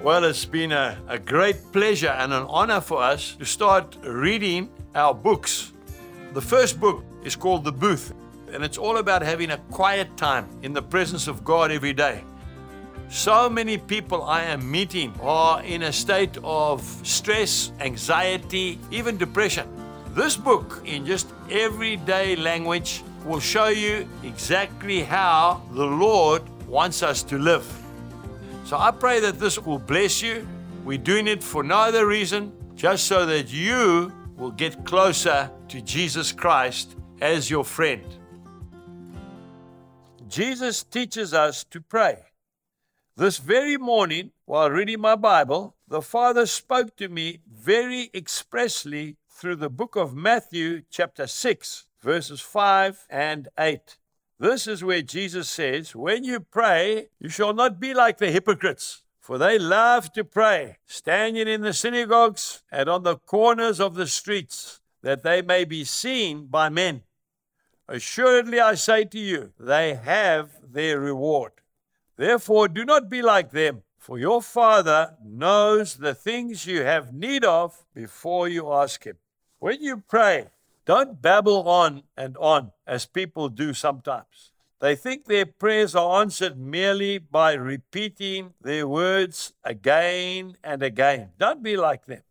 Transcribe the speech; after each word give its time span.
Well, 0.00 0.22
it's 0.22 0.44
been 0.44 0.70
a, 0.70 0.96
a 1.08 1.18
great 1.18 1.72
pleasure 1.72 2.10
and 2.10 2.32
an 2.32 2.44
honor 2.48 2.80
for 2.80 3.02
us 3.02 3.34
to 3.40 3.44
start 3.44 3.96
reading 4.04 4.70
our 4.94 5.12
books. 5.12 5.72
The 6.34 6.40
first 6.40 6.78
book 6.78 7.02
is 7.24 7.34
called 7.34 7.64
The 7.64 7.72
Booth, 7.72 8.14
and 8.52 8.62
it's 8.62 8.78
all 8.78 8.98
about 8.98 9.22
having 9.22 9.50
a 9.50 9.58
quiet 9.72 10.16
time 10.16 10.46
in 10.62 10.72
the 10.72 10.80
presence 10.80 11.26
of 11.26 11.42
God 11.42 11.72
every 11.72 11.92
day. 11.92 12.22
So 13.08 13.50
many 13.50 13.76
people 13.76 14.22
I 14.22 14.44
am 14.44 14.70
meeting 14.70 15.12
are 15.20 15.64
in 15.64 15.82
a 15.82 15.92
state 15.92 16.38
of 16.44 16.80
stress, 17.02 17.72
anxiety, 17.80 18.78
even 18.92 19.16
depression. 19.16 19.66
This 20.14 20.36
book, 20.36 20.80
in 20.84 21.06
just 21.06 21.26
everyday 21.50 22.36
language, 22.36 23.02
will 23.24 23.40
show 23.40 23.66
you 23.66 24.08
exactly 24.22 25.02
how 25.02 25.60
the 25.72 25.86
Lord 25.86 26.42
wants 26.68 27.02
us 27.02 27.24
to 27.24 27.36
live. 27.36 27.66
So 28.68 28.76
I 28.76 28.90
pray 28.90 29.18
that 29.20 29.40
this 29.40 29.58
will 29.58 29.78
bless 29.78 30.20
you. 30.20 30.46
We're 30.84 30.98
doing 30.98 31.26
it 31.26 31.42
for 31.42 31.62
no 31.62 31.78
other 31.78 32.06
reason, 32.06 32.52
just 32.74 33.06
so 33.06 33.24
that 33.24 33.50
you 33.50 34.12
will 34.36 34.50
get 34.50 34.84
closer 34.84 35.50
to 35.68 35.80
Jesus 35.80 36.32
Christ 36.32 36.94
as 37.22 37.48
your 37.48 37.64
friend. 37.64 38.04
Jesus 40.28 40.84
teaches 40.84 41.32
us 41.32 41.64
to 41.70 41.80
pray. 41.80 42.24
This 43.16 43.38
very 43.38 43.78
morning, 43.78 44.32
while 44.44 44.68
reading 44.68 45.00
my 45.00 45.16
Bible, 45.16 45.74
the 45.88 46.02
Father 46.02 46.44
spoke 46.44 46.94
to 46.96 47.08
me 47.08 47.38
very 47.50 48.10
expressly 48.12 49.16
through 49.30 49.56
the 49.56 49.70
book 49.70 49.96
of 49.96 50.14
Matthew, 50.14 50.82
chapter 50.90 51.26
6, 51.26 51.86
verses 52.02 52.42
5 52.42 53.06
and 53.08 53.48
8. 53.58 53.96
This 54.40 54.68
is 54.68 54.84
where 54.84 55.02
Jesus 55.02 55.50
says, 55.50 55.96
When 55.96 56.22
you 56.22 56.38
pray, 56.38 57.08
you 57.18 57.28
shall 57.28 57.52
not 57.52 57.80
be 57.80 57.92
like 57.92 58.18
the 58.18 58.30
hypocrites, 58.30 59.02
for 59.20 59.36
they 59.36 59.58
love 59.58 60.12
to 60.12 60.22
pray, 60.22 60.78
standing 60.86 61.48
in 61.48 61.62
the 61.62 61.72
synagogues 61.72 62.62
and 62.70 62.88
on 62.88 63.02
the 63.02 63.16
corners 63.16 63.80
of 63.80 63.94
the 63.96 64.06
streets, 64.06 64.80
that 65.02 65.24
they 65.24 65.42
may 65.42 65.64
be 65.64 65.82
seen 65.82 66.46
by 66.46 66.68
men. 66.68 67.02
Assuredly, 67.88 68.60
I 68.60 68.74
say 68.74 69.04
to 69.06 69.18
you, 69.18 69.52
they 69.58 69.94
have 69.94 70.50
their 70.62 71.00
reward. 71.00 71.52
Therefore, 72.16 72.68
do 72.68 72.84
not 72.84 73.08
be 73.08 73.22
like 73.22 73.50
them, 73.50 73.82
for 73.96 74.18
your 74.18 74.40
Father 74.40 75.16
knows 75.24 75.96
the 75.96 76.14
things 76.14 76.66
you 76.66 76.82
have 76.82 77.12
need 77.12 77.44
of 77.44 77.84
before 77.92 78.48
you 78.48 78.72
ask 78.72 79.04
Him. 79.04 79.16
When 79.58 79.82
you 79.82 80.02
pray, 80.08 80.48
don't 80.88 81.20
babble 81.20 81.68
on 81.68 82.02
and 82.16 82.34
on 82.38 82.72
as 82.86 83.04
people 83.04 83.50
do 83.50 83.74
sometimes. 83.74 84.52
They 84.80 84.96
think 84.96 85.26
their 85.26 85.44
prayers 85.44 85.94
are 85.94 86.22
answered 86.22 86.58
merely 86.58 87.18
by 87.18 87.52
repeating 87.52 88.54
their 88.58 88.88
words 88.88 89.52
again 89.62 90.56
and 90.64 90.82
again. 90.82 91.32
Don't 91.38 91.62
be 91.62 91.76
like 91.76 92.06
them. 92.06 92.22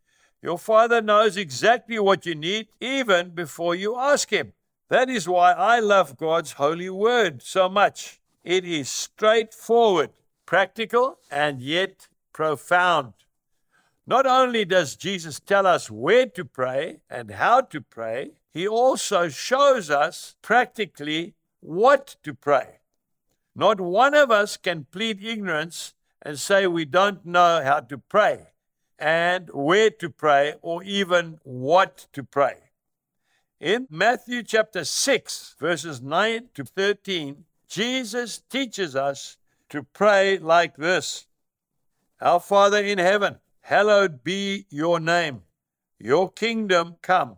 Your 0.42 0.58
Father 0.58 1.04
knows 1.04 1.38
exactly 1.38 2.00
what 2.00 2.26
you 2.26 2.34
need 2.34 2.70
even 2.82 3.30
before 3.30 3.76
you 3.76 3.96
ask 3.96 4.32
Him. 4.32 4.54
That 4.90 5.08
is 5.08 5.30
why 5.30 5.52
I 5.52 5.80
love 5.80 6.18
God's 6.18 6.54
holy 6.54 6.90
word 6.90 7.44
so 7.44 7.70
much. 7.70 8.20
It 8.44 8.66
is 8.66 8.90
straightforward, 8.90 10.10
practical, 10.48 11.20
and 11.30 11.62
yet 11.62 12.08
profound. 12.34 13.14
Not 14.08 14.26
only 14.26 14.66
does 14.66 14.96
Jesus 14.96 15.40
tell 15.40 15.68
us 15.68 15.92
where 15.92 16.26
to 16.28 16.44
pray 16.44 17.02
and 17.08 17.30
how 17.30 17.62
to 17.62 17.82
pray, 17.82 18.32
he 18.58 18.68
also 18.68 19.30
shows 19.30 19.92
us 19.92 20.36
practically 20.42 21.36
what 21.60 22.16
to 22.24 22.34
pray. 22.34 22.80
Not 23.56 23.80
one 23.80 24.16
of 24.16 24.32
us 24.32 24.58
can 24.58 24.88
plead 24.92 25.24
ignorance 25.24 25.94
and 26.24 26.40
say 26.40 26.66
we 26.66 26.84
don't 26.84 27.24
know 27.24 27.62
how 27.64 27.82
to 27.82 28.00
pray 28.00 28.48
and 28.98 29.52
where 29.54 29.92
to 29.92 30.10
pray 30.10 30.56
or 30.64 30.82
even 30.84 31.40
what 31.44 32.08
to 32.14 32.24
pray. 32.24 32.56
In 33.60 33.88
Matthew 33.92 34.42
chapter 34.42 34.84
6, 34.86 35.56
verses 35.60 36.02
9 36.02 36.50
to 36.56 36.64
13, 36.64 37.46
Jesus 37.68 38.42
teaches 38.50 38.96
us 38.96 39.38
to 39.70 39.84
pray 39.84 40.40
like 40.40 40.78
this 40.78 41.28
Our 42.20 42.40
Father 42.40 42.84
in 42.84 42.98
heaven, 42.98 43.36
hallowed 43.62 44.24
be 44.24 44.66
your 44.72 45.00
name. 45.00 45.44
Your 46.00 46.32
kingdom 46.32 46.96
come. 47.04 47.38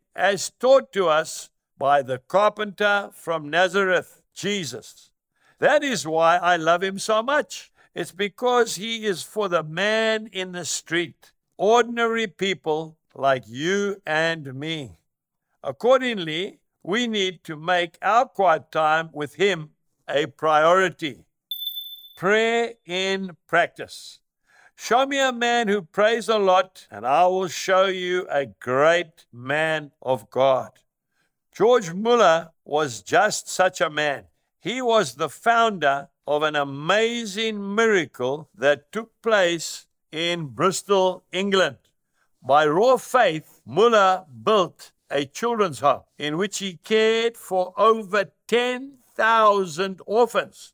as 0.21 0.51
taught 0.59 0.93
to 0.93 1.07
us 1.07 1.49
by 1.79 2.03
the 2.03 2.19
carpenter 2.19 3.09
from 3.11 3.49
Nazareth, 3.49 4.21
Jesus. 4.35 5.09
That 5.57 5.83
is 5.83 6.05
why 6.05 6.37
I 6.37 6.57
love 6.57 6.83
him 6.83 6.99
so 6.99 7.23
much. 7.23 7.71
It's 7.95 8.11
because 8.11 8.75
he 8.75 9.07
is 9.07 9.23
for 9.23 9.49
the 9.49 9.63
man 9.63 10.29
in 10.31 10.51
the 10.51 10.63
street, 10.63 11.31
ordinary 11.57 12.27
people 12.27 12.99
like 13.15 13.45
you 13.47 13.99
and 14.05 14.53
me. 14.53 14.91
Accordingly, 15.63 16.59
we 16.83 17.07
need 17.07 17.43
to 17.45 17.55
make 17.55 17.97
our 18.03 18.25
quiet 18.25 18.71
time 18.71 19.09
with 19.13 19.33
him 19.35 19.71
a 20.07 20.27
priority. 20.27 21.25
Prayer 22.15 22.73
in 22.85 23.37
practice. 23.47 24.20
Show 24.83 25.05
me 25.05 25.19
a 25.19 25.31
man 25.31 25.67
who 25.67 25.83
prays 25.83 26.27
a 26.27 26.39
lot, 26.39 26.87
and 26.89 27.05
I 27.05 27.27
will 27.27 27.47
show 27.47 27.85
you 27.85 28.25
a 28.27 28.47
great 28.47 29.27
man 29.31 29.91
of 30.01 30.31
God. 30.31 30.71
George 31.51 31.93
Muller 31.93 32.49
was 32.65 33.03
just 33.03 33.47
such 33.47 33.79
a 33.79 33.91
man. 33.91 34.23
He 34.59 34.81
was 34.81 35.13
the 35.13 35.29
founder 35.29 36.09
of 36.25 36.41
an 36.41 36.55
amazing 36.55 37.75
miracle 37.75 38.49
that 38.57 38.91
took 38.91 39.11
place 39.21 39.85
in 40.11 40.47
Bristol, 40.47 41.25
England. 41.31 41.77
By 42.41 42.65
raw 42.65 42.97
faith, 42.97 43.61
Muller 43.63 44.25
built 44.43 44.93
a 45.11 45.25
children's 45.25 45.81
home 45.81 46.05
in 46.17 46.37
which 46.37 46.57
he 46.57 46.79
cared 46.83 47.37
for 47.37 47.75
over 47.77 48.31
10,000 48.47 50.01
orphans. 50.07 50.73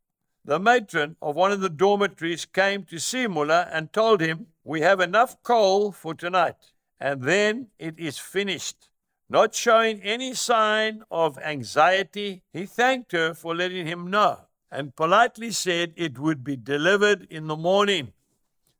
The 0.45 0.59
matron 0.59 1.15
of 1.21 1.35
one 1.35 1.51
of 1.51 1.61
the 1.61 1.69
dormitories 1.69 2.45
came 2.45 2.83
to 2.85 2.99
see 2.99 3.27
Muller 3.27 3.69
and 3.71 3.93
told 3.93 4.19
him, 4.19 4.47
We 4.63 4.81
have 4.81 4.99
enough 4.99 5.41
coal 5.43 5.91
for 5.91 6.13
tonight, 6.13 6.55
and 6.99 7.23
then 7.23 7.67
it 7.79 7.97
is 7.97 8.17
finished. 8.17 8.89
Not 9.29 9.55
showing 9.55 10.01
any 10.01 10.33
sign 10.33 11.03
of 11.09 11.39
anxiety, 11.39 12.43
he 12.51 12.65
thanked 12.65 13.13
her 13.13 13.33
for 13.33 13.55
letting 13.55 13.87
him 13.87 14.09
know 14.09 14.47
and 14.73 14.95
politely 14.95 15.51
said 15.51 15.93
it 15.95 16.17
would 16.17 16.43
be 16.43 16.55
delivered 16.55 17.27
in 17.29 17.47
the 17.47 17.55
morning. 17.55 18.11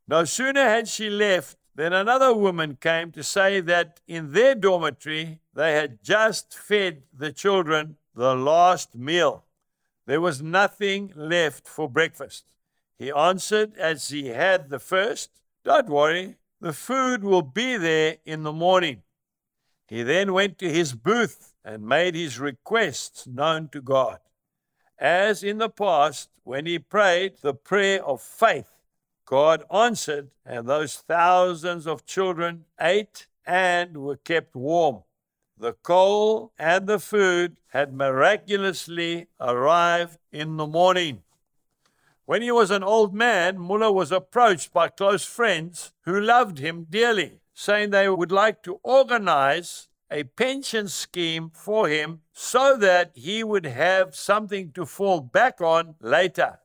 No 0.07 0.25
sooner 0.25 0.63
had 0.63 0.87
she 0.87 1.09
left 1.09 1.55
than 1.75 1.93
another 1.93 2.33
woman 2.33 2.77
came 2.81 3.11
to 3.11 3.23
say 3.23 3.61
that 3.61 4.01
in 4.07 4.31
their 4.33 4.55
dormitory 4.55 5.39
they 5.53 5.73
had 5.73 6.03
just 6.03 6.55
fed 6.55 7.03
the 7.13 7.31
children 7.31 7.97
the 8.15 8.35
last 8.35 8.95
meal. 8.95 9.45
There 10.05 10.21
was 10.21 10.41
nothing 10.41 11.13
left 11.15 11.67
for 11.67 11.89
breakfast. 11.89 12.45
He 12.97 13.11
answered 13.11 13.77
as 13.77 14.09
he 14.09 14.27
had 14.27 14.69
the 14.69 14.79
first, 14.79 15.29
Don't 15.63 15.89
worry, 15.89 16.37
the 16.59 16.73
food 16.73 17.23
will 17.23 17.41
be 17.41 17.77
there 17.77 18.17
in 18.25 18.43
the 18.43 18.53
morning. 18.53 19.03
He 19.87 20.03
then 20.03 20.33
went 20.33 20.57
to 20.59 20.69
his 20.69 20.93
booth 20.93 21.53
and 21.63 21.87
made 21.87 22.15
his 22.15 22.39
requests 22.39 23.27
known 23.27 23.69
to 23.69 23.81
God. 23.81 24.19
As 24.97 25.43
in 25.43 25.57
the 25.57 25.69
past, 25.69 26.29
when 26.43 26.65
he 26.65 26.79
prayed 26.79 27.37
the 27.41 27.53
prayer 27.53 28.03
of 28.03 28.21
faith, 28.21 28.71
God 29.25 29.63
answered, 29.73 30.31
and 30.45 30.67
those 30.67 30.95
thousands 30.95 31.87
of 31.87 32.05
children 32.05 32.65
ate 32.79 33.27
and 33.45 33.97
were 33.97 34.17
kept 34.17 34.55
warm. 34.55 35.03
The 35.57 35.73
coal 35.73 36.51
and 36.57 36.87
the 36.87 36.99
food 36.99 37.57
had 37.67 37.93
miraculously 37.93 39.27
arrived 39.39 40.17
in 40.31 40.57
the 40.57 40.67
morning. 40.67 41.23
When 42.25 42.41
he 42.41 42.51
was 42.51 42.71
an 42.71 42.83
old 42.83 43.13
man, 43.13 43.57
Muller 43.57 43.91
was 43.91 44.11
approached 44.11 44.71
by 44.71 44.87
close 44.87 45.25
friends 45.25 45.93
who 46.01 46.19
loved 46.19 46.59
him 46.59 46.87
dearly, 46.89 47.41
saying 47.53 47.89
they 47.89 48.09
would 48.09 48.31
like 48.31 48.63
to 48.63 48.79
organize 48.83 49.89
a 50.09 50.23
pension 50.23 50.87
scheme 50.87 51.51
for 51.53 51.87
him 51.87 52.21
so 52.31 52.77
that 52.77 53.11
he 53.15 53.43
would 53.43 53.65
have 53.65 54.15
something 54.15 54.71
to 54.71 54.85
fall 54.85 55.19
back 55.19 55.59
on 55.59 55.95
later. 55.99 56.59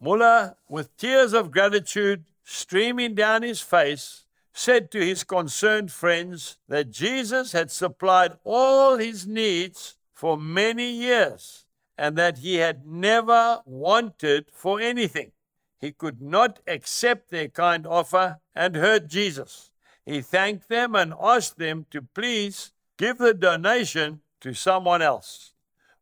Muller, 0.00 0.56
with 0.68 0.96
tears 0.96 1.32
of 1.32 1.50
gratitude 1.50 2.24
streaming 2.42 3.14
down 3.14 3.42
his 3.42 3.60
face, 3.60 4.24
said 4.52 4.90
to 4.90 5.04
his 5.04 5.24
concerned 5.24 5.92
friends 5.92 6.58
that 6.68 6.90
Jesus 6.90 7.52
had 7.52 7.70
supplied 7.70 8.38
all 8.44 8.96
his 8.96 9.26
needs 9.26 9.96
for 10.12 10.36
many 10.36 10.90
years 10.90 11.64
and 11.96 12.16
that 12.16 12.38
he 12.38 12.56
had 12.56 12.86
never 12.86 13.60
wanted 13.64 14.46
for 14.52 14.80
anything. 14.80 15.32
He 15.78 15.92
could 15.92 16.20
not 16.20 16.60
accept 16.66 17.30
their 17.30 17.48
kind 17.48 17.86
offer 17.86 18.40
and 18.54 18.76
hurt 18.76 19.08
Jesus. 19.08 19.70
He 20.04 20.20
thanked 20.20 20.68
them 20.68 20.94
and 20.94 21.14
asked 21.20 21.58
them 21.58 21.86
to 21.90 22.02
please 22.02 22.72
give 22.98 23.18
the 23.18 23.34
donation 23.34 24.20
to 24.40 24.52
someone 24.54 25.02
else. 25.02 25.52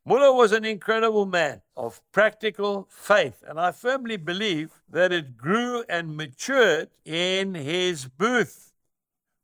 Muller 0.09 0.33
was 0.33 0.53
an 0.53 0.65
incredible 0.65 1.27
man 1.27 1.61
of 1.77 2.01
practical 2.13 2.89
faith, 2.89 3.45
and 3.47 3.61
I 3.61 3.73
firmly 3.73 4.17
believe 4.17 4.71
that 4.89 5.13
it 5.13 5.37
grew 5.37 5.85
and 5.87 6.17
matured 6.17 6.89
in 7.05 7.55
his 7.55 8.07
booth. 8.07 8.73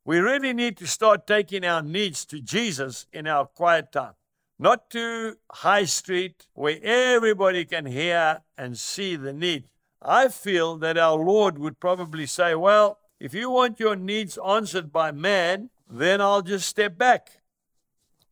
We 0.05 0.17
really 0.17 0.53
need 0.53 0.75
to 0.77 0.87
start 0.87 1.27
taking 1.27 1.63
our 1.63 1.83
needs 1.83 2.25
to 2.25 2.41
Jesus 2.41 3.05
in 3.13 3.27
our 3.27 3.45
quiet 3.45 3.91
time, 3.91 4.13
not 4.57 4.89
to 4.89 5.37
High 5.51 5.85
Street 5.85 6.47
where 6.55 6.79
everybody 6.81 7.63
can 7.65 7.85
hear 7.85 8.41
and 8.57 8.75
see 8.75 9.15
the 9.15 9.33
need. 9.33 9.65
I 10.01 10.29
feel 10.29 10.77
that 10.77 10.97
our 10.97 11.17
Lord 11.17 11.59
would 11.59 11.79
probably 11.79 12.25
say, 12.25 12.55
Well, 12.55 12.97
if 13.19 13.35
you 13.35 13.51
want 13.51 13.79
your 13.79 13.95
needs 13.95 14.39
answered 14.43 14.91
by 14.91 15.11
man, 15.11 15.69
then 15.87 16.21
I'll 16.21 16.41
just 16.41 16.67
step 16.67 16.97
back 16.97 17.43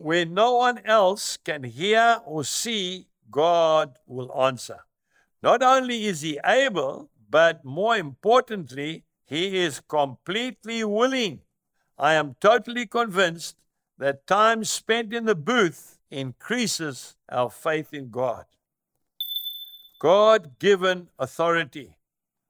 where 0.03 0.25
no 0.25 0.55
one 0.55 0.79
else 0.85 1.37
can 1.37 1.63
hear 1.63 2.19
or 2.25 2.43
see, 2.43 3.07
God 3.31 3.97
will 4.05 4.31
answer. 4.37 4.79
Not 5.41 5.63
only 5.63 6.05
is 6.05 6.21
He 6.21 6.39
able, 6.45 7.09
but 7.29 7.63
more 7.63 7.95
importantly, 7.95 9.03
He 9.25 9.57
is 9.57 9.81
completely 9.87 10.83
willing. 10.83 11.41
I 11.97 12.13
am 12.13 12.35
totally 12.39 12.85
convinced 12.85 13.55
that 13.97 14.27
time 14.27 14.63
spent 14.63 15.13
in 15.13 15.25
the 15.25 15.35
booth 15.35 15.99
increases 16.11 17.15
our 17.29 17.49
faith 17.49 17.93
in 17.93 18.09
God. 18.09 18.45
God 19.99 20.59
given 20.59 21.07
authority. 21.17 21.95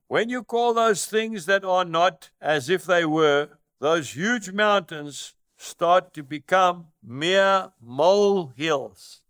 When 0.07 0.29
you 0.29 0.43
call 0.43 0.73
those 0.73 1.05
things 1.05 1.45
that 1.45 1.63
are 1.63 1.85
not 1.85 2.31
as 2.41 2.69
if 2.69 2.83
they 2.83 3.05
were, 3.05 3.49
those 3.79 4.15
huge 4.15 4.51
mountains 4.51 5.35
start 5.63 6.13
to 6.13 6.23
become 6.23 6.87
mere 7.01 7.71
molehills. 7.81 9.21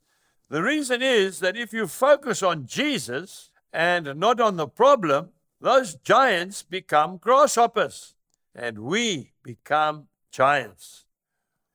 The 0.49 0.63
reason 0.63 1.01
is 1.01 1.39
that 1.39 1.55
if 1.55 1.73
you 1.73 1.87
focus 1.87 2.43
on 2.43 2.65
Jesus 2.65 3.49
and 3.71 4.15
not 4.15 4.39
on 4.39 4.57
the 4.57 4.67
problem, 4.67 5.29
those 5.61 5.95
giants 5.95 6.63
become 6.63 7.17
grasshoppers 7.17 8.15
and 8.53 8.79
we 8.79 9.31
become 9.43 10.07
giants. 10.31 11.05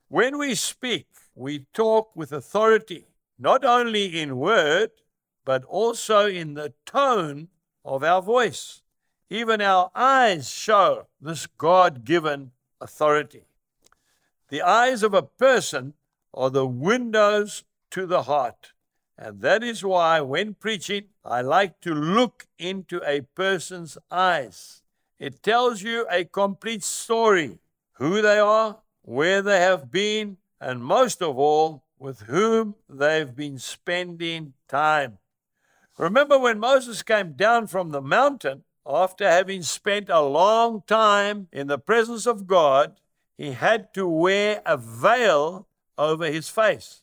When 0.08 0.38
we 0.38 0.55
speak, 0.55 1.06
we 1.34 1.66
talk 1.72 2.14
with 2.14 2.32
authority, 2.32 3.06
not 3.38 3.64
only 3.64 4.20
in 4.20 4.38
word, 4.38 4.90
but 5.44 5.64
also 5.64 6.26
in 6.26 6.54
the 6.54 6.72
tone 6.84 7.49
of 7.84 8.02
our 8.04 8.20
voice. 8.20 8.82
Even 9.31 9.61
our 9.61 9.90
eyes 9.94 10.50
show 10.50 11.06
this 11.20 11.46
God 11.46 12.04
given 12.04 12.52
authority. 12.81 13.47
The 14.48 14.62
eyes 14.62 15.02
of 15.02 15.12
a 15.12 15.22
person 15.22 15.94
are 16.32 16.50
the 16.50 16.66
windows 16.66 17.64
to 17.90 18.06
the 18.06 18.22
heart. 18.22 18.72
And 19.16 19.40
that 19.40 19.62
is 19.62 19.84
why, 19.84 20.20
when 20.20 20.54
preaching, 20.54 21.06
I 21.24 21.40
like 21.40 21.80
to 21.80 21.92
look 21.92 22.46
into 22.58 23.02
a 23.04 23.22
person's 23.22 23.98
eyes. 24.10 24.82
It 25.18 25.42
tells 25.42 25.82
you 25.82 26.06
a 26.10 26.24
complete 26.24 26.84
story 26.84 27.58
who 27.94 28.22
they 28.22 28.38
are, 28.38 28.78
where 29.02 29.42
they 29.42 29.60
have 29.60 29.90
been, 29.90 30.36
and 30.60 30.84
most 30.84 31.20
of 31.20 31.36
all, 31.36 31.82
with 31.98 32.20
whom 32.22 32.76
they've 32.88 33.34
been 33.34 33.58
spending 33.58 34.54
time. 34.68 35.18
Remember 35.98 36.38
when 36.38 36.60
Moses 36.60 37.02
came 37.02 37.32
down 37.32 37.66
from 37.66 37.90
the 37.90 38.00
mountain 38.00 38.62
after 38.86 39.28
having 39.28 39.62
spent 39.62 40.08
a 40.08 40.20
long 40.20 40.84
time 40.86 41.48
in 41.52 41.66
the 41.66 41.78
presence 41.78 42.24
of 42.24 42.46
God? 42.46 43.00
He 43.38 43.52
had 43.52 43.94
to 43.94 44.06
wear 44.06 44.61
a 44.67 44.76
veil 44.76 45.69
over 45.96 46.26
his 46.26 46.50
face. 46.50 47.02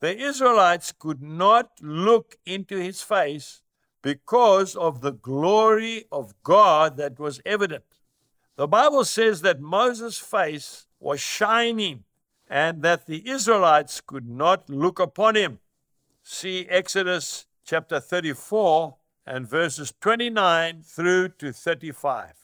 The 0.00 0.16
Israelites 0.16 0.92
could 0.92 1.22
not 1.22 1.70
look 1.80 2.36
into 2.44 2.76
his 2.76 3.02
face 3.02 3.62
because 4.02 4.76
of 4.76 5.00
the 5.00 5.12
glory 5.12 6.04
of 6.12 6.34
God 6.42 6.98
that 6.98 7.18
was 7.18 7.40
evident. 7.46 7.84
The 8.56 8.68
Bible 8.68 9.04
says 9.04 9.40
that 9.42 9.60
Moses' 9.60 10.18
face 10.18 10.86
was 11.00 11.20
shining 11.20 12.04
and 12.50 12.82
that 12.82 13.06
the 13.06 13.26
Israelites 13.28 14.02
could 14.02 14.28
not 14.28 14.68
look 14.68 14.98
upon 14.98 15.36
him. 15.36 15.60
See 16.22 16.66
Exodus 16.68 17.46
chapter 17.64 17.98
34 17.98 18.96
and 19.26 19.48
verses 19.48 19.94
29 20.00 20.82
through 20.82 21.30
to 21.38 21.52
35. 21.52 22.41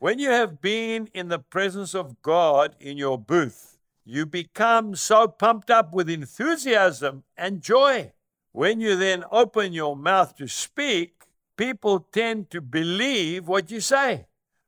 When 0.00 0.18
you 0.18 0.30
have 0.30 0.62
been 0.62 1.10
in 1.12 1.28
the 1.28 1.38
presence 1.38 1.94
of 1.94 2.22
God 2.22 2.74
in 2.80 2.96
your 2.96 3.18
booth, 3.18 3.76
you 4.02 4.24
become 4.24 4.94
so 4.94 5.28
pumped 5.28 5.70
up 5.70 5.92
with 5.92 6.08
enthusiasm 6.08 7.24
and 7.36 7.60
joy. 7.60 8.12
When 8.52 8.80
you 8.80 8.96
then 8.96 9.24
open 9.30 9.74
your 9.74 9.94
mouth 9.94 10.34
to 10.36 10.48
speak, 10.48 11.24
people 11.58 12.00
tend 12.00 12.48
to 12.48 12.62
believe 12.62 13.46
what 13.46 13.70
you 13.70 13.82
say. 13.82 14.24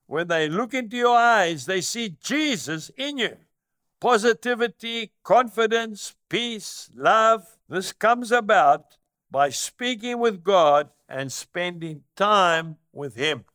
When 0.06 0.28
they 0.28 0.50
look 0.50 0.74
into 0.74 0.98
your 0.98 1.16
eyes, 1.16 1.64
they 1.64 1.80
see 1.80 2.14
Jesus 2.22 2.90
in 2.98 3.16
you. 3.16 3.38
Positivity, 4.00 5.12
confidence, 5.22 6.14
peace, 6.28 6.90
love. 6.94 7.56
This 7.70 7.90
comes 7.94 8.32
about 8.32 8.98
by 9.30 9.48
speaking 9.48 10.18
with 10.18 10.44
God 10.44 10.90
and 11.08 11.32
spending 11.32 12.02
time 12.16 12.76
with 12.92 13.14
Him. 13.14 13.46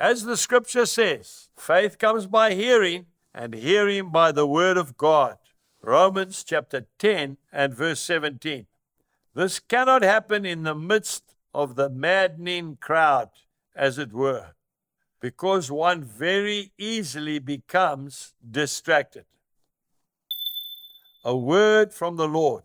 As 0.00 0.24
the 0.24 0.38
scripture 0.38 0.86
says, 0.86 1.50
faith 1.54 1.98
comes 1.98 2.26
by 2.26 2.54
hearing, 2.54 3.04
and 3.34 3.52
hearing 3.52 4.08
by 4.08 4.32
the 4.32 4.46
word 4.46 4.78
of 4.78 4.96
God. 4.96 5.36
Romans 5.82 6.42
chapter 6.42 6.86
10 6.98 7.36
and 7.52 7.74
verse 7.74 8.00
17. 8.00 8.66
This 9.34 9.58
cannot 9.58 10.02
happen 10.02 10.46
in 10.46 10.62
the 10.62 10.74
midst 10.74 11.34
of 11.52 11.74
the 11.74 11.90
maddening 11.90 12.78
crowd, 12.80 13.28
as 13.76 13.98
it 13.98 14.14
were, 14.14 14.54
because 15.20 15.70
one 15.70 16.02
very 16.02 16.72
easily 16.78 17.38
becomes 17.38 18.32
distracted. 18.50 19.26
A 21.26 21.36
word 21.36 21.92
from 21.92 22.16
the 22.16 22.26
Lord. 22.26 22.64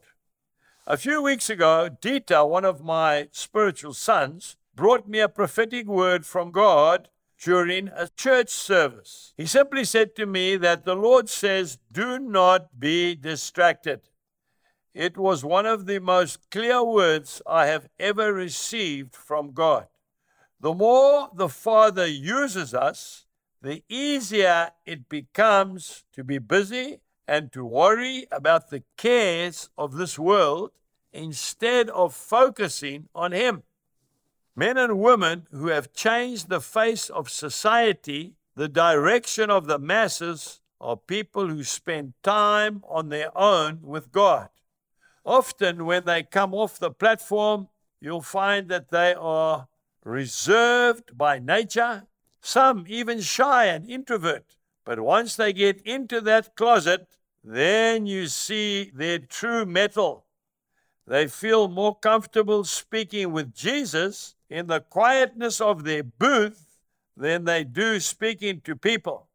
A 0.87 0.95
few 0.95 1.21
weeks 1.21 1.49
ago, 1.49 1.89
Dita, 1.99 2.45
one 2.45 2.63
of 2.63 2.81
my 2.81 3.27
spiritual 3.33 3.93
sons, 3.93 4.55
brought 4.73 5.05
me 5.05 5.19
a 5.19 5.27
prophetic 5.27 5.85
word 5.85 6.25
from 6.25 6.51
God 6.51 7.09
during 7.45 7.89
a 7.89 8.07
church 8.07 8.49
service. 8.49 9.31
He 9.37 9.45
simply 9.45 9.83
said 9.83 10.15
to 10.15 10.25
me 10.25 10.57
that 10.57 10.83
the 10.83 10.95
Lord 10.95 11.29
says, 11.29 11.77
Do 11.91 12.17
not 12.17 12.79
be 12.79 13.13
distracted. 13.13 14.01
It 14.95 15.15
was 15.15 15.45
one 15.45 15.67
of 15.67 15.85
the 15.85 15.99
most 15.99 16.49
clear 16.49 16.83
words 16.83 17.43
I 17.45 17.67
have 17.67 17.87
ever 17.99 18.33
received 18.33 19.15
from 19.15 19.51
God. 19.51 19.85
The 20.59 20.73
more 20.73 21.29
the 21.35 21.47
Father 21.47 22.07
uses 22.07 22.73
us, 22.73 23.27
the 23.61 23.83
easier 23.87 24.71
it 24.83 25.07
becomes 25.07 26.03
to 26.13 26.23
be 26.23 26.39
busy 26.39 27.01
and 27.27 27.51
to 27.51 27.63
worry 27.63 28.25
about 28.31 28.71
the 28.71 28.81
cares 28.97 29.69
of 29.77 29.97
this 29.97 30.17
world 30.17 30.71
instead 31.13 31.91
of 31.91 32.15
focusing 32.15 33.07
on 33.13 33.33
Him. 33.33 33.61
Men 34.55 34.77
and 34.77 34.99
women 34.99 35.47
who 35.51 35.67
have 35.67 35.93
changed 35.93 36.47
the 36.47 36.61
face 36.61 37.09
of 37.09 37.29
society, 37.29 38.35
the 38.55 38.69
direction 38.69 39.49
of 39.49 39.67
the 39.67 39.77
masses, 39.77 40.61
are 40.79 40.95
people 40.95 41.49
who 41.49 41.63
spend 41.63 42.13
time 42.23 42.81
on 42.87 43.09
their 43.09 43.37
own 43.37 43.79
with 43.81 44.13
God. 44.13 44.49
Often, 45.25 45.85
when 45.85 46.05
they 46.05 46.23
come 46.23 46.53
off 46.53 46.79
the 46.79 46.91
platform, 46.91 47.67
you'll 47.99 48.21
find 48.21 48.69
that 48.69 48.89
they 48.89 49.13
are 49.13 49.67
reserved 50.05 51.17
by 51.17 51.39
nature, 51.39 52.03
some 52.39 52.85
even 52.87 53.19
shy 53.19 53.65
and 53.65 53.89
introvert. 53.89 54.55
But 54.85 54.99
once 54.99 55.35
they 55.35 55.51
get 55.51 55.81
into 55.81 56.21
that 56.21 56.55
closet, 56.55 57.17
then 57.43 58.05
you 58.05 58.27
see 58.27 58.91
their 58.93 59.19
true 59.19 59.65
mettle. 59.65 60.25
They 61.07 61.27
feel 61.27 61.67
more 61.67 61.97
comfortable 61.97 62.63
speaking 62.63 63.31
with 63.31 63.53
Jesus 63.53 64.34
in 64.49 64.67
the 64.67 64.79
quietness 64.79 65.59
of 65.59 65.83
their 65.83 66.03
booth 66.03 66.79
than 67.17 67.45
they 67.45 67.63
do 67.63 67.99
speaking 67.99 68.61
to 68.61 68.75
people. 68.75 69.27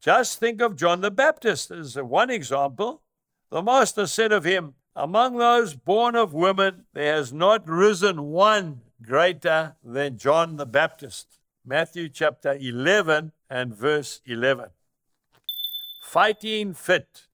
Just 0.00 0.38
think 0.38 0.60
of 0.60 0.76
John 0.76 1.00
the 1.00 1.10
Baptist 1.10 1.70
as 1.70 1.96
one 1.96 2.30
example. 2.30 3.02
The 3.50 3.62
Master 3.62 4.06
said 4.06 4.32
of 4.32 4.44
him, 4.44 4.74
Among 4.94 5.36
those 5.36 5.74
born 5.74 6.14
of 6.16 6.32
women, 6.32 6.86
there 6.94 7.16
has 7.16 7.32
not 7.32 7.68
risen 7.68 8.30
one 8.30 8.80
greater 9.02 9.76
than 9.84 10.16
John 10.16 10.56
the 10.56 10.66
Baptist. 10.66 11.38
Matthew 11.64 12.08
chapter 12.08 12.54
11 12.54 13.32
and 13.50 13.74
verse 13.74 14.20
11. 14.24 14.70
Fighting 16.02 16.72
fit. 16.74 17.26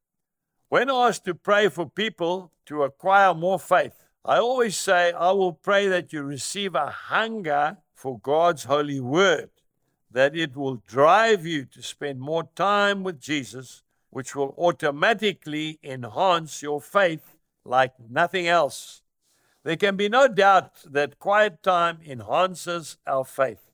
When 0.70 0.88
asked 0.88 1.26
to 1.26 1.34
pray 1.34 1.68
for 1.68 1.88
people 1.88 2.50
to 2.66 2.82
acquire 2.82 3.34
more 3.34 3.58
faith, 3.58 4.08
I 4.24 4.38
always 4.38 4.76
say, 4.76 5.12
I 5.12 5.32
will 5.32 5.52
pray 5.52 5.88
that 5.88 6.12
you 6.12 6.22
receive 6.22 6.76
a 6.76 6.90
hunger 6.90 7.78
for 7.92 8.20
God's 8.20 8.64
holy 8.64 9.00
word, 9.00 9.50
that 10.10 10.36
it 10.36 10.56
will 10.56 10.76
drive 10.86 11.44
you 11.44 11.64
to 11.64 11.82
spend 11.82 12.20
more 12.20 12.48
time 12.54 13.02
with 13.02 13.20
Jesus, 13.20 13.82
which 14.10 14.36
will 14.36 14.54
automatically 14.56 15.80
enhance 15.82 16.62
your 16.62 16.80
faith 16.80 17.36
like 17.64 17.94
nothing 18.10 18.46
else. 18.46 19.02
There 19.64 19.76
can 19.76 19.96
be 19.96 20.08
no 20.08 20.28
doubt 20.28 20.82
that 20.84 21.18
quiet 21.18 21.62
time 21.62 21.98
enhances 22.06 22.98
our 23.06 23.24
faith. 23.24 23.70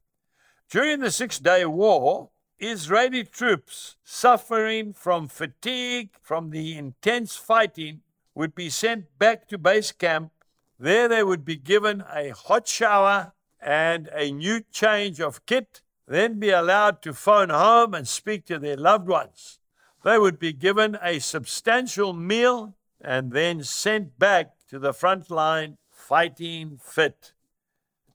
During 0.70 1.00
the 1.00 1.10
Six 1.10 1.38
Day 1.38 1.64
War, 1.64 2.30
Israeli 2.58 3.24
troops 3.24 3.96
suffering 4.02 4.92
from 4.92 5.28
fatigue 5.28 6.10
from 6.20 6.50
the 6.50 6.76
intense 6.76 7.36
fighting 7.36 8.00
would 8.34 8.54
be 8.54 8.68
sent 8.68 9.18
back 9.18 9.48
to 9.48 9.58
base 9.58 9.92
camp. 9.92 10.32
There 10.78 11.08
they 11.08 11.25
would 11.25 11.44
be 11.44 11.56
given 11.56 12.04
a 12.08 12.30
hot 12.30 12.68
shower 12.68 13.32
and 13.61 14.08
a 14.12 14.30
new 14.30 14.61
change 14.70 15.20
of 15.20 15.44
kit, 15.44 15.82
then 16.06 16.38
be 16.38 16.50
allowed 16.50 17.02
to 17.02 17.12
phone 17.12 17.50
home 17.50 17.94
and 17.94 18.06
speak 18.06 18.47
to 18.47 18.58
their 18.58 18.76
loved 18.76 19.08
ones. 19.08 19.58
They 20.04 20.18
would 20.18 20.38
be 20.38 20.52
given 20.52 20.97
a 21.02 21.18
substantial 21.18 22.12
meal 22.12 22.76
and 23.00 23.32
then 23.32 23.64
sent 23.64 24.18
back 24.18 24.52
to 24.68 24.78
the 24.78 24.92
front 24.92 25.30
line 25.30 25.78
fighting 25.90 26.78
fit. 26.80 27.32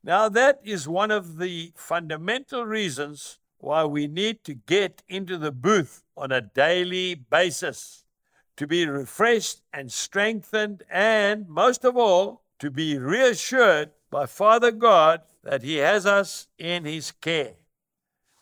Now, 0.01 0.29
that 0.29 0.59
is 0.63 0.87
one 0.87 1.11
of 1.11 1.37
the 1.37 1.73
fundamental 1.75 2.65
reasons 2.65 3.39
why 3.57 3.83
we 3.85 4.07
need 4.07 4.43
to 4.45 4.53
get 4.53 5.03
into 5.07 5.37
the 5.37 5.51
booth 5.51 6.03
on 6.15 6.31
a 6.31 6.41
daily 6.41 7.15
basis 7.15 8.03
to 8.55 8.67
be 8.67 8.85
refreshed 8.85 9.61
and 9.73 9.91
strengthened, 9.91 10.83
and 10.89 11.47
most 11.47 11.83
of 11.83 11.97
all, 11.97 12.42
to 12.59 12.71
be 12.71 12.97
reassured 12.97 13.91
by 14.09 14.25
Father 14.25 14.71
God 14.71 15.21
that 15.43 15.63
He 15.63 15.77
has 15.77 16.05
us 16.05 16.47
in 16.57 16.85
His 16.85 17.11
care. 17.11 17.55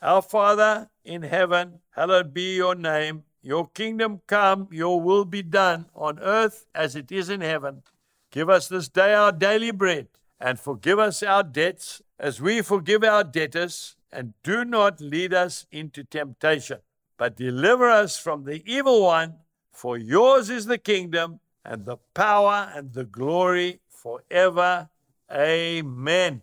Our 0.01 0.21
Father 0.21 0.89
in 1.03 1.23
heaven, 1.23 1.79
hallowed 1.91 2.33
be 2.33 2.55
your 2.55 2.75
name. 2.75 3.23
Your 3.43 3.67
kingdom 3.67 4.21
come, 4.27 4.67
your 4.71 5.01
will 5.01 5.25
be 5.25 5.41
done 5.41 5.87
on 5.95 6.19
earth 6.19 6.67
as 6.75 6.95
it 6.95 7.11
is 7.11 7.29
in 7.29 7.41
heaven. 7.41 7.83
Give 8.31 8.49
us 8.49 8.67
this 8.67 8.87
day 8.87 9.13
our 9.13 9.31
daily 9.31 9.71
bread, 9.71 10.07
and 10.39 10.59
forgive 10.59 10.99
us 10.99 11.23
our 11.23 11.43
debts 11.43 12.01
as 12.19 12.39
we 12.39 12.61
forgive 12.61 13.03
our 13.03 13.23
debtors 13.23 13.95
and 14.11 14.33
do 14.43 14.65
not 14.65 14.99
lead 14.99 15.33
us 15.33 15.65
into 15.71 16.03
temptation, 16.03 16.79
but 17.17 17.35
deliver 17.35 17.89
us 17.89 18.17
from 18.17 18.43
the 18.43 18.61
evil 18.65 19.03
one. 19.03 19.35
For 19.71 19.97
yours 19.97 20.49
is 20.49 20.65
the 20.65 20.77
kingdom 20.77 21.39
and 21.63 21.85
the 21.85 21.97
power 22.13 22.71
and 22.75 22.93
the 22.93 23.03
glory 23.03 23.79
forever. 23.89 24.89
Amen. 25.31 26.41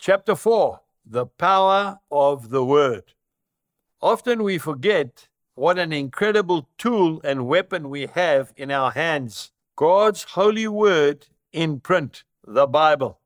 Chapter 0.00 0.34
4 0.34 0.80
The 1.06 1.26
Power 1.26 2.00
of 2.10 2.50
the 2.50 2.64
Word. 2.64 3.14
Often 4.02 4.42
we 4.42 4.58
forget 4.58 5.28
what 5.54 5.78
an 5.78 5.92
incredible 5.92 6.68
tool 6.76 7.20
and 7.24 7.46
weapon 7.46 7.88
we 7.88 8.06
have 8.06 8.52
in 8.56 8.70
our 8.70 8.90
hands 8.90 9.52
God's 9.76 10.24
holy 10.24 10.68
word 10.68 11.26
in 11.52 11.80
print, 11.80 12.24
the 12.46 12.66
Bible. 12.66 13.18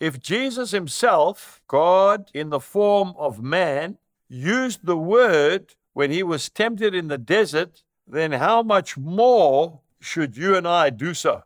If 0.00 0.20
Jesus 0.20 0.70
himself, 0.70 1.60
God 1.66 2.30
in 2.34 2.50
the 2.50 2.60
form 2.60 3.14
of 3.16 3.42
man, 3.42 3.98
used 4.28 4.84
the 4.84 4.96
word 4.96 5.74
when 5.92 6.10
he 6.10 6.22
was 6.22 6.48
tempted 6.48 6.94
in 6.94 7.08
the 7.08 7.18
desert, 7.18 7.82
then 8.08 8.32
how 8.32 8.62
much 8.62 8.96
more 8.96 9.80
should 10.00 10.36
you 10.36 10.56
and 10.56 10.66
I 10.66 10.90
do 10.90 11.14
so? 11.14 11.42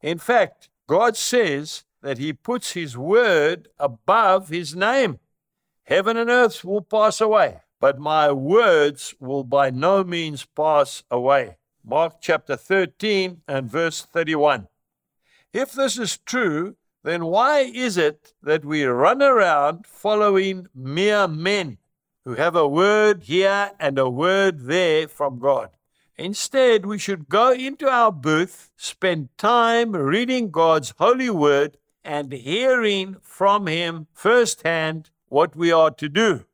In 0.00 0.18
fact, 0.18 0.70
God 0.86 1.16
says 1.16 1.84
that 2.02 2.18
he 2.18 2.32
puts 2.32 2.72
his 2.72 2.96
word 2.96 3.68
above 3.78 4.48
his 4.48 4.74
name. 4.74 5.18
Heaven 5.84 6.16
and 6.16 6.30
earth 6.30 6.64
will 6.64 6.82
pass 6.82 7.20
away, 7.20 7.60
but 7.80 7.98
my 7.98 8.32
words 8.32 9.14
will 9.20 9.44
by 9.44 9.70
no 9.70 10.04
means 10.04 10.46
pass 10.46 11.02
away. 11.10 11.56
Mark 11.84 12.16
chapter 12.20 12.56
13 12.56 13.42
and 13.48 13.70
verse 13.70 14.02
31. 14.02 14.68
If 15.52 15.72
this 15.72 15.98
is 15.98 16.18
true, 16.18 16.76
then 17.02 17.24
why 17.26 17.60
is 17.60 17.96
it 17.96 18.34
that 18.42 18.64
we 18.64 18.84
run 18.84 19.22
around 19.22 19.86
following 19.86 20.68
mere 20.74 21.26
men 21.26 21.78
who 22.24 22.34
have 22.34 22.54
a 22.54 22.68
word 22.68 23.24
here 23.24 23.72
and 23.80 23.98
a 23.98 24.10
word 24.10 24.66
there 24.66 25.08
from 25.08 25.38
God? 25.38 25.70
Instead, 26.18 26.84
we 26.84 26.98
should 26.98 27.28
go 27.28 27.52
into 27.52 27.88
our 27.88 28.10
booth, 28.10 28.72
spend 28.76 29.28
time 29.38 29.92
reading 29.92 30.50
God's 30.50 30.92
holy 30.98 31.30
word, 31.30 31.78
and 32.02 32.32
hearing 32.32 33.16
from 33.22 33.68
Him 33.68 34.08
firsthand 34.12 35.10
what 35.28 35.54
we 35.54 35.70
are 35.70 35.92
to 35.92 36.08
do. 36.08 36.44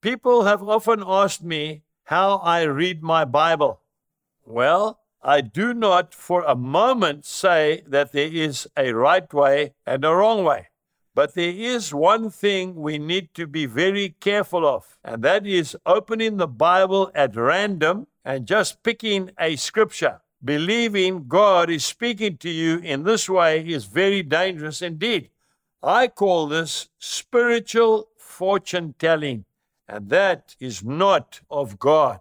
People 0.00 0.44
have 0.44 0.62
often 0.62 1.04
asked 1.06 1.44
me 1.44 1.82
how 2.04 2.38
I 2.38 2.62
read 2.62 3.02
my 3.02 3.24
Bible. 3.24 3.80
Well, 4.44 4.98
I 5.22 5.40
do 5.40 5.72
not 5.72 6.12
for 6.12 6.42
a 6.42 6.56
moment 6.56 7.24
say 7.24 7.82
that 7.86 8.10
there 8.10 8.28
is 8.32 8.66
a 8.76 8.92
right 8.92 9.32
way 9.32 9.74
and 9.86 10.04
a 10.04 10.14
wrong 10.14 10.44
way. 10.44 10.68
But 11.14 11.34
there 11.34 11.54
is 11.54 11.94
one 11.94 12.28
thing 12.30 12.74
we 12.74 12.98
need 12.98 13.34
to 13.34 13.46
be 13.46 13.66
very 13.66 14.16
careful 14.20 14.66
of, 14.66 14.98
and 15.04 15.22
that 15.22 15.46
is 15.46 15.76
opening 15.86 16.36
the 16.36 16.48
Bible 16.48 17.10
at 17.14 17.36
random 17.36 18.06
and 18.26 18.44
just 18.44 18.82
picking 18.82 19.30
a 19.38 19.54
scripture. 19.54 20.20
Believing 20.44 21.28
God 21.28 21.70
is 21.70 21.84
speaking 21.84 22.36
to 22.38 22.50
you 22.50 22.78
in 22.78 23.04
this 23.04 23.28
way 23.28 23.60
is 23.60 23.84
very 23.84 24.24
dangerous 24.24 24.82
indeed. 24.82 25.30
I 25.80 26.08
call 26.08 26.48
this 26.48 26.88
spiritual 26.98 28.08
fortune 28.18 28.96
telling, 28.98 29.44
and 29.88 30.10
that 30.10 30.56
is 30.58 30.82
not 30.82 31.40
of 31.48 31.78
God. 31.78 32.18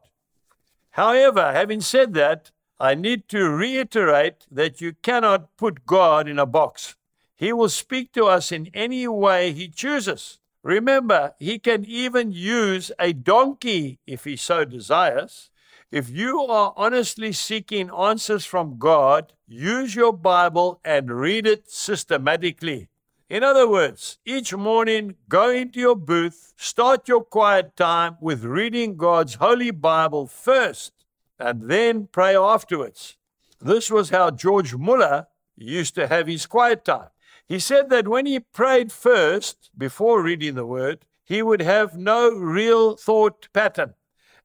However, 0.92 1.52
having 1.52 1.82
said 1.82 2.14
that, 2.14 2.52
I 2.80 2.94
need 2.94 3.28
to 3.30 3.50
reiterate 3.50 4.46
that 4.52 4.80
you 4.80 4.94
cannot 5.02 5.58
put 5.58 5.88
God 5.88 6.28
in 6.28 6.38
a 6.38 6.46
box. 6.46 6.96
He 7.36 7.52
will 7.52 7.70
speak 7.70 8.14
to 8.14 8.26
us 8.26 8.52
in 8.52 8.70
any 8.76 9.08
way 9.08 9.54
He 9.54 9.70
chooses. 9.70 10.40
Remember, 10.62 11.34
He 11.40 11.58
can 11.58 11.84
even 11.84 12.32
use 12.32 12.92
a 13.00 13.12
donkey 13.12 13.98
if 14.06 14.26
He 14.26 14.36
so 14.36 14.66
desires. 14.66 15.50
If 15.92 16.10
you 16.10 16.42
are 16.42 16.74
honestly 16.76 17.32
seeking 17.32 17.92
answers 17.92 18.44
from 18.44 18.80
God, 18.80 19.34
use 19.48 19.94
your 19.94 20.14
Bible 20.14 20.80
and 20.84 21.12
read 21.12 21.46
it 21.46 21.70
systematically. 21.70 22.90
In 23.30 23.44
other 23.44 23.70
words, 23.70 24.18
each 24.26 24.54
morning 24.54 25.16
go 25.30 25.52
into 25.52 25.80
your 25.80 25.96
booth, 25.96 26.54
start 26.58 27.08
your 27.08 27.24
quiet 27.24 27.76
time 27.76 28.18
with 28.20 28.44
reading 28.44 28.98
God's 28.98 29.36
Holy 29.36 29.70
Bible 29.70 30.26
first 30.26 30.92
and 31.38 31.70
then 31.70 32.08
pray 32.12 32.36
afterwards. 32.36 33.18
This 33.62 33.92
was 33.92 34.10
how 34.10 34.32
George 34.32 34.76
Muller 34.76 35.28
used 35.56 35.94
to 35.96 36.08
have 36.08 36.26
his 36.26 36.48
quiet 36.48 36.84
time. 36.84 37.10
He 37.48 37.60
said 37.60 37.92
that 37.92 38.08
when 38.08 38.26
he 38.26 38.40
prayed 38.40 38.92
first, 38.92 39.70
before 39.78 40.24
reading 40.24 40.56
the 40.56 40.66
word, 40.66 41.06
he 41.24 41.44
would 41.44 41.62
have 41.62 41.96
no 41.96 42.32
real 42.32 42.96
thought 42.96 43.48
pattern 43.54 43.94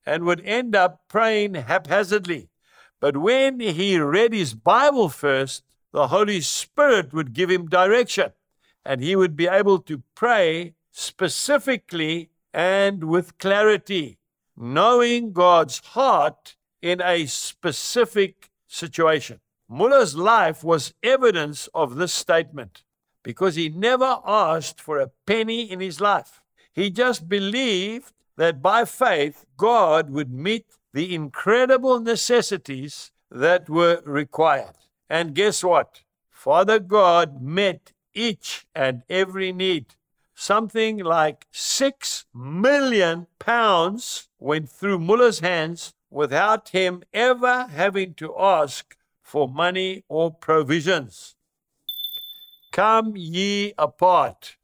and 0.07 0.25
would 0.25 0.41
end 0.45 0.75
up 0.75 1.03
praying 1.09 1.55
haphazardly. 1.55 2.49
But 3.01 3.17
when 3.17 3.61
he 3.61 3.99
read 3.99 4.33
his 4.33 4.55
Bible 4.55 5.09
first, 5.09 5.63
the 5.93 6.09
Holy 6.09 6.41
Spirit 6.41 7.13
would 7.13 7.33
give 7.33 7.51
him 7.51 7.69
direction 7.69 8.33
and 8.85 9.03
he 9.03 9.17
would 9.17 9.37
be 9.37 9.47
able 9.47 9.79
to 9.81 10.03
pray 10.15 10.75
specifically 10.91 12.31
and 12.53 13.05
with 13.05 13.39
clarity, 13.39 14.19
knowing 14.57 15.33
God's 15.33 15.79
heart 15.79 16.57
in 16.83 17.01
a 17.01 17.27
specific 17.27 18.51
situation. 18.67 19.41
Muller's 19.69 20.17
life 20.17 20.65
was 20.65 20.95
evidence 21.03 21.69
of 21.75 21.97
this 21.97 22.13
statement 22.13 22.83
because 23.23 23.55
he 23.55 23.69
never 23.69 24.19
asked 24.27 24.81
for 24.81 24.99
a 24.99 25.11
penny 25.27 25.71
in 25.71 25.81
his 25.81 26.01
life. 26.01 26.41
He 26.73 26.91
just 26.91 27.29
believed 27.29 28.13
that 28.41 28.63
by 28.63 28.87
faith, 28.87 29.45
God 29.59 30.09
would 30.09 30.33
meet 30.33 30.65
the 30.95 31.15
incredible 31.15 32.01
necessities 32.01 33.13
that 33.31 33.69
were 33.69 34.01
required. 34.07 34.79
And 35.11 35.35
guess 35.35 35.63
what? 35.63 36.01
Father 36.31 36.79
God 36.79 37.43
met 37.43 37.93
each 38.15 38.67
and 38.75 39.03
every 39.11 39.53
need. 39.53 39.95
Something 40.35 40.97
like 40.97 41.49
six 41.51 42.25
million 42.33 43.27
pounds 43.39 44.31
went 44.39 44.71
through 44.71 45.01
Muller's 45.01 45.41
hands 45.41 45.93
without 46.09 46.71
him 46.71 47.03
ever 47.13 47.67
having 47.67 48.15
to 48.15 48.35
ask 48.39 48.97
for 49.23 49.51
money 49.51 50.03
or 50.09 50.33
provisions. 50.33 51.37
Come 52.73 53.19
ye 53.19 53.75
apart. 53.77 54.57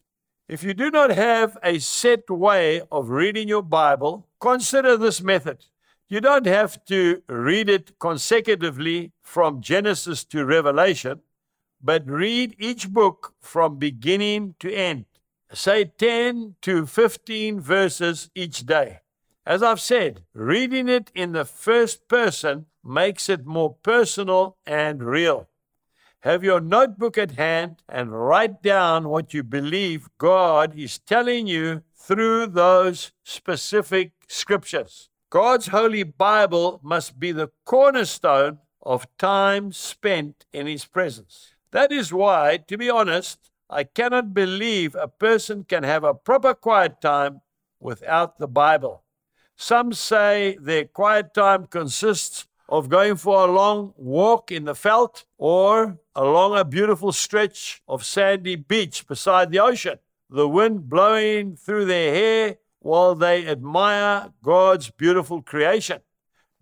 If 0.48 0.62
you 0.62 0.74
do 0.74 0.92
not 0.92 1.10
have 1.10 1.58
a 1.60 1.80
set 1.80 2.30
way 2.30 2.80
of 2.92 3.10
reading 3.10 3.48
your 3.48 3.64
Bible, 3.64 4.28
consider 4.40 4.96
this 4.96 5.20
method. 5.20 5.64
You 6.08 6.20
don't 6.20 6.46
have 6.46 6.84
to 6.84 7.20
read 7.28 7.68
it 7.68 7.98
consecutively 7.98 9.10
from 9.24 9.60
Genesis 9.60 10.22
to 10.26 10.44
Revelation, 10.44 11.22
but 11.82 12.08
read 12.08 12.54
each 12.60 12.88
book 12.88 13.34
from 13.40 13.78
beginning 13.78 14.54
to 14.60 14.72
end. 14.72 15.06
Say 15.52 15.86
10 15.86 16.54
to 16.62 16.86
15 16.86 17.60
verses 17.60 18.30
each 18.36 18.64
day. 18.66 19.00
As 19.44 19.64
I've 19.64 19.80
said, 19.80 20.22
reading 20.32 20.88
it 20.88 21.10
in 21.12 21.32
the 21.32 21.44
first 21.44 22.06
person 22.06 22.66
makes 22.84 23.28
it 23.28 23.46
more 23.46 23.74
personal 23.82 24.58
and 24.64 25.02
real. 25.02 25.48
Have 26.20 26.42
your 26.42 26.60
notebook 26.60 27.18
at 27.18 27.32
hand 27.32 27.82
and 27.88 28.10
write 28.10 28.62
down 28.62 29.08
what 29.08 29.32
you 29.32 29.42
believe 29.42 30.08
God 30.18 30.76
is 30.78 30.98
telling 30.98 31.46
you 31.46 31.82
through 31.94 32.48
those 32.48 33.12
specific 33.22 34.12
scriptures. 34.26 35.08
God's 35.30 35.68
Holy 35.68 36.02
Bible 36.02 36.80
must 36.82 37.18
be 37.18 37.32
the 37.32 37.50
cornerstone 37.64 38.58
of 38.82 39.06
time 39.18 39.72
spent 39.72 40.46
in 40.52 40.66
His 40.66 40.84
presence. 40.84 41.54
That 41.72 41.92
is 41.92 42.12
why, 42.12 42.58
to 42.68 42.78
be 42.78 42.88
honest, 42.88 43.50
I 43.68 43.84
cannot 43.84 44.32
believe 44.32 44.94
a 44.94 45.08
person 45.08 45.64
can 45.64 45.82
have 45.82 46.04
a 46.04 46.14
proper 46.14 46.54
quiet 46.54 47.00
time 47.00 47.40
without 47.80 48.38
the 48.38 48.48
Bible. 48.48 49.02
Some 49.56 49.92
say 49.92 50.56
their 50.60 50.84
quiet 50.84 51.34
time 51.34 51.66
consists 51.66 52.46
of 52.68 52.88
going 52.88 53.16
for 53.16 53.44
a 53.44 53.52
long 53.52 53.92
walk 53.96 54.50
in 54.50 54.64
the 54.64 54.74
veld 54.74 55.24
or 55.38 55.98
along 56.14 56.58
a 56.58 56.64
beautiful 56.64 57.12
stretch 57.12 57.82
of 57.86 58.04
sandy 58.04 58.56
beach 58.56 59.06
beside 59.06 59.50
the 59.50 59.60
ocean, 59.60 59.98
the 60.28 60.48
wind 60.48 60.88
blowing 60.88 61.56
through 61.56 61.84
their 61.84 62.14
hair 62.14 62.56
while 62.80 63.14
they 63.14 63.46
admire 63.46 64.32
God's 64.42 64.90
beautiful 64.90 65.42
creation. 65.42 66.00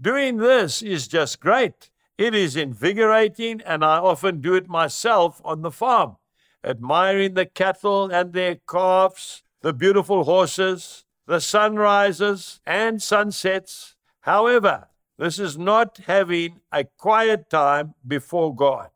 Doing 0.00 0.38
this 0.38 0.82
is 0.82 1.08
just 1.08 1.40
great. 1.40 1.90
It 2.18 2.34
is 2.34 2.56
invigorating, 2.56 3.60
and 3.62 3.84
I 3.84 3.98
often 3.98 4.40
do 4.40 4.54
it 4.54 4.68
myself 4.68 5.40
on 5.44 5.62
the 5.62 5.70
farm, 5.70 6.16
admiring 6.62 7.34
the 7.34 7.46
cattle 7.46 8.10
and 8.10 8.32
their 8.32 8.56
calves, 8.68 9.42
the 9.62 9.72
beautiful 9.72 10.24
horses, 10.24 11.04
the 11.26 11.40
sunrises 11.40 12.60
and 12.66 13.02
sunsets. 13.02 13.96
However, 14.20 14.88
this 15.18 15.38
is 15.38 15.56
not 15.56 15.98
having 16.06 16.60
a 16.72 16.84
quiet 16.84 17.50
time 17.50 17.94
before 18.06 18.54
God. 18.54 18.90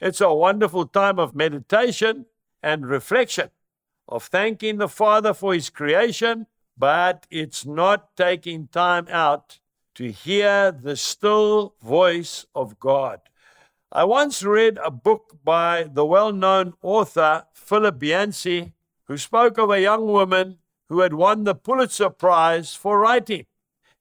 It's 0.00 0.20
a 0.20 0.32
wonderful 0.32 0.86
time 0.86 1.18
of 1.18 1.34
meditation 1.34 2.26
and 2.62 2.86
reflection, 2.86 3.50
of 4.08 4.24
thanking 4.24 4.78
the 4.78 4.88
Father 4.88 5.34
for 5.34 5.54
His 5.54 5.70
creation 5.70 6.46
but 6.76 7.26
it's 7.30 7.64
not 7.64 8.16
taking 8.16 8.68
time 8.68 9.06
out 9.10 9.58
to 9.94 10.12
hear 10.12 10.70
the 10.70 10.96
still 10.96 11.74
voice 11.82 12.44
of 12.54 12.78
God. 12.78 13.20
I 13.90 14.04
once 14.04 14.42
read 14.42 14.78
a 14.84 14.90
book 14.90 15.38
by 15.42 15.84
the 15.84 16.04
well 16.04 16.32
known 16.32 16.74
author 16.82 17.44
Philip 17.54 18.02
Yancey, 18.02 18.74
who 19.04 19.16
spoke 19.16 19.58
of 19.58 19.70
a 19.70 19.80
young 19.80 20.06
woman 20.06 20.58
who 20.88 21.00
had 21.00 21.14
won 21.14 21.44
the 21.44 21.54
Pulitzer 21.54 22.10
Prize 22.10 22.74
for 22.74 23.00
writing. 23.00 23.46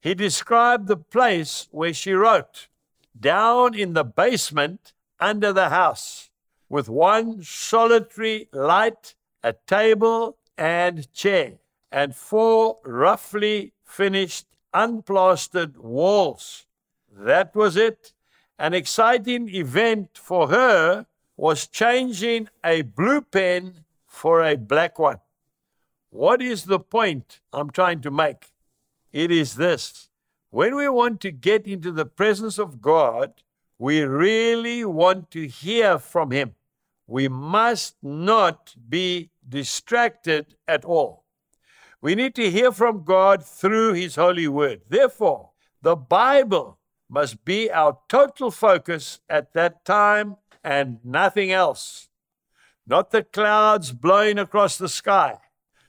He 0.06 0.14
described 0.14 0.86
the 0.86 0.98
place 0.98 1.68
where 1.72 1.92
she 1.92 2.14
wrote 2.14 2.68
down 3.20 3.74
in 3.74 3.94
the 3.94 4.04
basement 4.04 4.94
under 5.20 5.52
the 5.52 5.70
house, 5.70 6.30
with 6.70 6.88
one 6.88 7.42
solitary 7.42 8.48
light, 8.54 9.16
a 9.42 9.54
table, 9.66 10.38
and 10.60 11.12
chair 11.12 11.54
and 11.92 12.16
four 12.16 12.78
roughly 12.86 13.74
finished 13.84 14.46
unplastered 14.76 15.76
walls. 15.78 16.68
That 17.12 17.56
was 17.56 17.76
it. 17.76 18.14
An 18.60 18.76
exciting 18.76 19.50
event 19.50 20.10
for 20.14 20.50
her 20.50 21.08
was 21.36 21.66
changing 21.66 22.50
a 22.64 22.84
blue 22.84 23.22
pen 23.22 23.86
for 24.06 24.44
a 24.44 24.56
black 24.56 25.00
one. 25.00 25.22
What 26.12 26.44
is 26.44 26.66
the 26.66 26.80
point 26.80 27.40
I'm 27.52 27.72
trying 27.72 28.02
to 28.02 28.12
make? 28.12 28.52
It 29.16 29.32
is 29.32 29.56
this. 29.56 30.10
When 30.50 30.76
we 30.76 30.90
want 30.90 31.22
to 31.22 31.32
get 31.32 31.66
into 31.66 31.94
the 31.94 32.06
presence 32.06 32.60
of 32.60 32.82
God, 32.82 33.44
we 33.80 34.02
really 34.02 34.84
want 34.84 35.32
to 35.32 35.48
hear 35.48 36.00
from 36.00 36.32
Him. 36.32 36.56
We 37.08 37.30
must 37.30 37.96
not 38.04 38.76
be 38.90 39.30
distracted 39.48 40.58
at 40.68 40.84
all. 40.84 41.24
We 42.02 42.14
need 42.14 42.36
to 42.36 42.52
hear 42.52 42.74
from 42.74 43.06
God 43.06 43.46
through 43.46 43.94
His 43.94 44.18
holy 44.18 44.50
word. 44.50 44.82
Therefore, 44.90 45.52
the 45.82 45.96
Bible 45.96 46.78
must 47.10 47.46
be 47.46 47.72
our 47.72 47.98
total 48.10 48.52
focus 48.52 49.22
at 49.30 49.54
that 49.54 49.86
time 49.86 50.36
and 50.62 51.00
nothing 51.06 51.54
else. 51.54 52.10
Not 52.86 53.12
the 53.12 53.24
clouds 53.24 53.94
blowing 53.94 54.38
across 54.38 54.78
the 54.78 54.90
sky, 54.90 55.38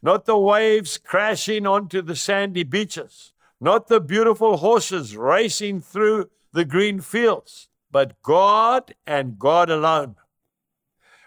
not 0.06 0.24
the 0.24 0.38
waves 0.38 0.98
crashing 0.98 1.66
onto 1.66 2.00
the 2.00 2.14
sandy 2.14 2.62
beaches, 2.62 3.32
not 3.60 3.88
the 3.88 4.00
beautiful 4.00 4.58
horses 4.58 5.16
racing 5.16 5.80
through 5.80 6.30
the 6.52 6.64
green 6.64 7.00
fields, 7.00 7.68
but 7.90 8.22
God 8.22 8.94
and 9.04 9.36
God 9.36 9.68
alone. 9.68 10.14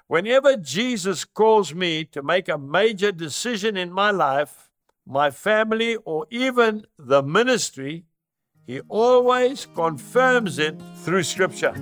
Whenever 0.07 0.55
Jesus 0.55 1.25
calls 1.25 1.73
me 1.75 2.05
to 2.05 2.23
make 2.23 2.47
a 2.47 2.57
major 2.57 3.11
decision 3.11 3.75
in 3.75 3.91
my 3.91 4.11
life, 4.11 4.69
my 5.05 5.29
family, 5.29 5.97
or 6.05 6.25
even 6.29 6.85
the 6.97 7.21
ministry, 7.21 8.05
he 8.65 8.79
always 8.87 9.67
confirms 9.75 10.57
it 10.57 10.81
through 11.03 11.23
Scripture. 11.23 11.73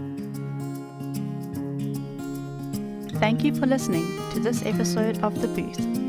Thank 3.19 3.43
you 3.43 3.53
for 3.53 3.67
listening 3.67 4.07
to 4.31 4.39
this 4.39 4.65
episode 4.65 5.23
of 5.23 5.39
The 5.41 5.47
Booth. 5.47 6.06